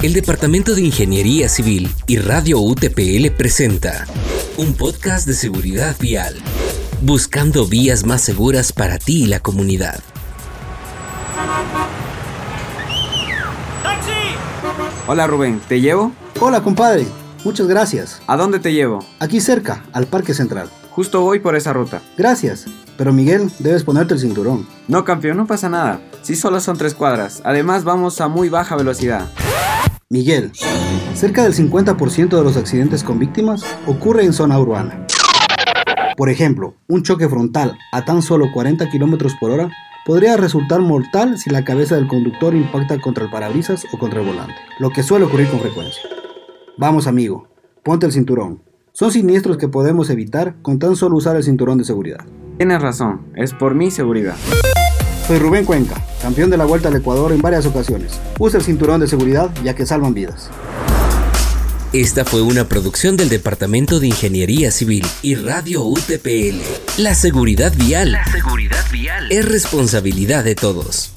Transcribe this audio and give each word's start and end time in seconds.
El 0.00 0.12
Departamento 0.12 0.76
de 0.76 0.82
Ingeniería 0.82 1.48
Civil 1.48 1.92
y 2.06 2.18
Radio 2.18 2.60
UTPL 2.60 3.32
presenta 3.36 4.06
un 4.56 4.74
podcast 4.74 5.26
de 5.26 5.34
seguridad 5.34 5.96
vial, 5.98 6.36
buscando 7.02 7.66
vías 7.66 8.06
más 8.06 8.22
seguras 8.22 8.72
para 8.72 8.98
ti 8.98 9.24
y 9.24 9.26
la 9.26 9.40
comunidad. 9.40 9.98
Hola 15.08 15.26
Rubén, 15.26 15.60
¿te 15.66 15.80
llevo? 15.80 16.12
Hola 16.38 16.60
compadre, 16.60 17.04
muchas 17.44 17.66
gracias. 17.66 18.22
¿A 18.28 18.36
dónde 18.36 18.60
te 18.60 18.72
llevo? 18.72 19.04
Aquí 19.18 19.40
cerca, 19.40 19.84
al 19.92 20.06
Parque 20.06 20.32
Central. 20.32 20.70
Justo 20.90 21.22
voy 21.22 21.40
por 21.40 21.56
esa 21.56 21.72
ruta. 21.72 22.02
Gracias, 22.16 22.66
pero 22.96 23.12
Miguel, 23.12 23.50
debes 23.58 23.82
ponerte 23.82 24.14
el 24.14 24.20
cinturón. 24.20 24.64
No, 24.86 25.04
campeón, 25.04 25.38
no 25.38 25.46
pasa 25.48 25.68
nada. 25.68 26.00
Si 26.22 26.36
solo 26.36 26.60
son 26.60 26.78
tres 26.78 26.94
cuadras. 26.94 27.42
Además, 27.44 27.82
vamos 27.82 28.20
a 28.20 28.28
muy 28.28 28.48
baja 28.48 28.76
velocidad. 28.76 29.28
Miguel, 30.10 30.52
cerca 31.12 31.42
del 31.42 31.52
50% 31.52 32.28
de 32.30 32.42
los 32.42 32.56
accidentes 32.56 33.04
con 33.04 33.18
víctimas 33.18 33.62
ocurre 33.86 34.24
en 34.24 34.32
zona 34.32 34.58
urbana. 34.58 35.06
Por 36.16 36.30
ejemplo, 36.30 36.76
un 36.88 37.02
choque 37.02 37.28
frontal 37.28 37.76
a 37.92 38.06
tan 38.06 38.22
solo 38.22 38.46
40 38.54 38.88
km 38.88 39.38
por 39.38 39.50
hora 39.50 39.70
podría 40.06 40.38
resultar 40.38 40.80
mortal 40.80 41.36
si 41.36 41.50
la 41.50 41.62
cabeza 41.62 41.96
del 41.96 42.08
conductor 42.08 42.54
impacta 42.54 42.98
contra 43.02 43.24
el 43.24 43.30
parabrisas 43.30 43.84
o 43.92 43.98
contra 43.98 44.22
el 44.22 44.26
volante, 44.26 44.54
lo 44.78 44.88
que 44.88 45.02
suele 45.02 45.26
ocurrir 45.26 45.50
con 45.50 45.60
frecuencia. 45.60 46.02
Vamos 46.78 47.06
amigo, 47.06 47.46
ponte 47.82 48.06
el 48.06 48.12
cinturón. 48.12 48.62
Son 48.92 49.12
siniestros 49.12 49.58
que 49.58 49.68
podemos 49.68 50.08
evitar 50.08 50.54
con 50.62 50.78
tan 50.78 50.96
solo 50.96 51.16
usar 51.16 51.36
el 51.36 51.44
cinturón 51.44 51.76
de 51.76 51.84
seguridad. 51.84 52.24
Tienes 52.56 52.80
razón, 52.80 53.26
es 53.36 53.52
por 53.52 53.74
mi 53.74 53.90
seguridad. 53.90 54.36
Soy 55.28 55.38
Rubén 55.38 55.66
Cuenca, 55.66 56.02
campeón 56.22 56.48
de 56.48 56.56
la 56.56 56.64
Vuelta 56.64 56.88
al 56.88 56.96
Ecuador 56.96 57.32
en 57.32 57.42
varias 57.42 57.66
ocasiones. 57.66 58.18
Usa 58.38 58.58
el 58.58 58.64
cinturón 58.64 58.98
de 58.98 59.06
seguridad 59.06 59.50
ya 59.62 59.74
que 59.74 59.84
salvan 59.84 60.14
vidas. 60.14 60.48
Esta 61.92 62.24
fue 62.24 62.40
una 62.40 62.66
producción 62.66 63.18
del 63.18 63.28
Departamento 63.28 64.00
de 64.00 64.06
Ingeniería 64.06 64.70
Civil 64.70 65.04
y 65.20 65.34
Radio 65.34 65.84
UTPL. 65.84 66.62
La 66.96 67.14
seguridad 67.14 67.74
vial. 67.76 68.12
La 68.12 68.24
seguridad 68.24 68.82
vial 68.90 69.30
es 69.30 69.46
responsabilidad 69.46 70.44
de 70.44 70.54
todos. 70.54 71.12